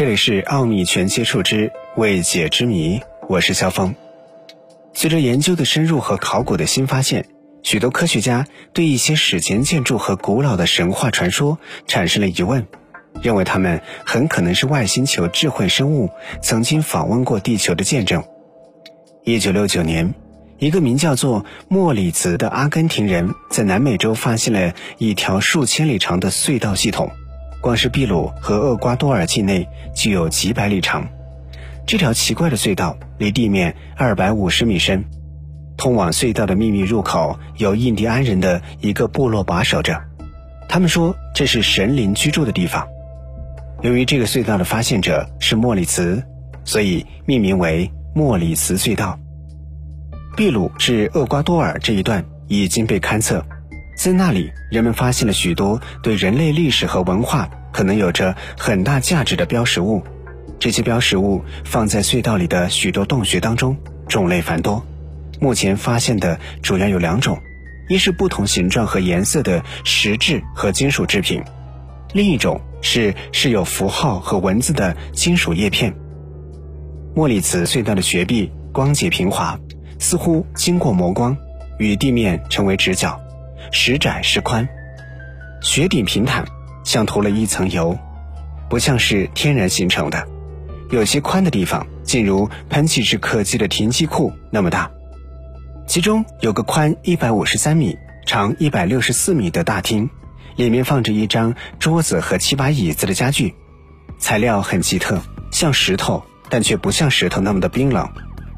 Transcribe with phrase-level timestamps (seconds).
[0.00, 3.94] 这里是奥秘全接触之未解之谜，我是肖峰。
[4.94, 7.26] 随着研究的深入和考古的新发现，
[7.62, 12.66] 许多科学家对一些史前建筑和古老的神话传说产生了疑问，
[13.20, 16.08] 认为它们很可能是外星球智慧生物
[16.40, 18.24] 曾经访问过地球的见证。
[19.24, 20.14] 一九六九年，
[20.56, 27.10] 一个名叫做莫里茨的阿根廷人在南美洲发现了一条数千里长的隧道系统。
[27.60, 31.06] 光是秘鲁和厄瓜多尔境内就有几百里长。
[31.86, 35.04] 这条奇怪的隧道离地面二百五十米深，
[35.76, 40.00] 通往隧道的秘密入口由印第安人的一个部落把守着。
[40.68, 42.86] 他们说这是神灵居住的地方。
[43.82, 46.22] 由于这个隧道的发现者是莫里茨，
[46.64, 49.18] 所以命名为莫里茨隧道。
[50.36, 53.44] 秘鲁至厄瓜多尔这一段已经被勘测。
[54.02, 60.02] 在那里，人们发现了许多对人类历史和文化可能有着很大价值的标识物。
[60.58, 63.76] 这些标识物放在隧道里的许多洞穴当中，
[64.08, 64.82] 种类繁多。
[65.38, 67.38] 目前发现的主要有两种：
[67.90, 71.42] 一是不同形状和颜色的石质和金属制品；
[72.14, 75.94] 另一种是是有符号和文字的金属叶片。
[77.14, 79.60] 莫里茨隧道的雪壁光洁平滑，
[79.98, 81.36] 似乎经过磨光，
[81.78, 83.20] 与地面成为直角。
[83.70, 84.68] 时窄时宽，
[85.62, 86.44] 雪顶平坦，
[86.84, 87.96] 像涂了一层油，
[88.68, 90.26] 不像是天然形成的。
[90.90, 94.90] 有些宽的地方，竟如喷气式客机的停机库那么大。
[95.86, 97.96] 其中有个宽一百五十三米、
[98.26, 100.10] 长一百六十四米的大厅，
[100.56, 103.54] 里面放着一张桌子和七把椅子的家具，
[104.18, 108.04] 材料很奇特，像石头，但却不像石头那么的冰冷；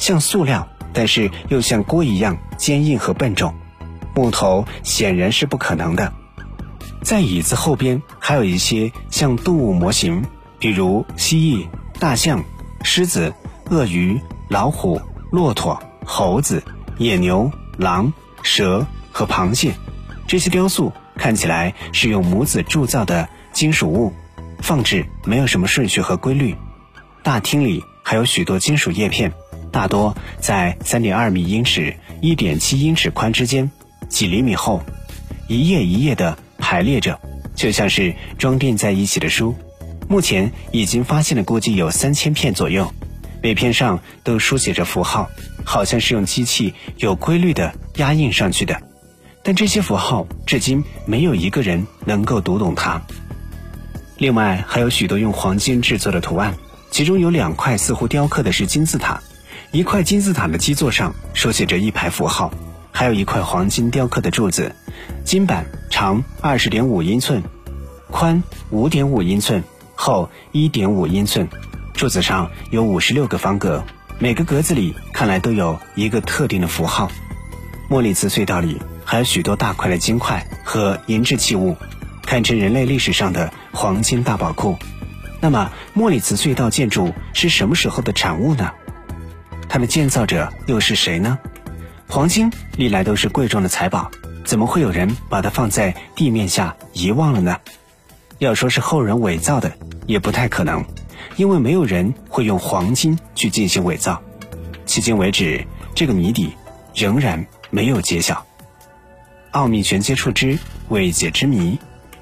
[0.00, 3.54] 像塑料，但是又像锅一样坚硬和笨重。
[4.16, 6.10] 木头显然是不可能的，
[7.02, 10.24] 在椅子后边还有一些像动物模型，
[10.58, 11.68] 比如蜥蜴、
[12.00, 12.42] 大象、
[12.82, 13.34] 狮子、
[13.68, 14.98] 鳄鱼、老虎、
[15.30, 16.62] 骆驼、猴子、
[16.96, 18.10] 野牛、狼、
[18.42, 19.74] 蛇和螃蟹。
[20.26, 24.14] 这些雕塑看起来是用模子铸造的金属物，
[24.60, 26.56] 放置没有什么顺序和规律。
[27.22, 29.34] 大厅里还有许多金属叶片，
[29.70, 33.70] 大多在三点二米英尺、一点七英尺宽之间。
[34.08, 34.82] 几厘米厚，
[35.48, 37.20] 一页一页的排列着，
[37.54, 39.54] 就像是装订在一起的书。
[40.08, 42.92] 目前已经发现了，估计有三千片左右，
[43.42, 45.28] 每片上都书写着符号，
[45.64, 48.80] 好像是用机器有规律的压印上去的。
[49.42, 53.02] 但这些符号至今没有一个人能够读懂它。
[54.18, 56.56] 另外还有许多用黄金制作的图案，
[56.90, 59.20] 其中有两块似乎雕刻的是金字塔，
[59.72, 62.52] 一块金字塔的基座上书写着一排符号。
[62.98, 64.74] 还有一块黄金雕刻的柱子，
[65.22, 67.42] 金板长二十点五英寸，
[68.10, 69.62] 宽五点五英寸，
[69.94, 71.46] 厚一点五英寸。
[71.92, 73.84] 柱子上有五十六个方格，
[74.18, 77.10] 每个格子里看来都有一个特定的符号。
[77.90, 81.76] 莫里茨隧道里还有许多大块的金块和银质器物，
[82.22, 84.78] 堪称人类历史上的黄金大宝库。
[85.42, 88.72] 那么，莫里茨隧道建筑是什么时候的产物呢？
[89.68, 91.38] 它的建造者又是谁呢？
[92.08, 94.10] 黄金历来都是贵重的财宝，
[94.44, 97.58] 怎么会有人把它放在地面下遗忘了呢？
[98.38, 99.72] 要说是后人伪造的，
[100.06, 100.84] 也不太可能，
[101.36, 104.22] 因为没有人会用黄金去进行伪造。
[104.86, 106.52] 迄今为止，这个谜底
[106.94, 108.44] 仍然没有揭晓。
[109.50, 111.78] 奥秘全接触之未解之谜，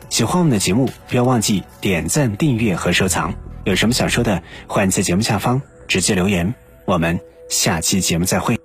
[0.08, 3.34] 喜欢我们的节目，不要忘记点赞、订阅和收藏。
[3.64, 6.54] 有什么想说的，欢迎在节目下方直接留言。
[6.84, 7.18] 我们
[7.50, 8.63] 下期节目再会。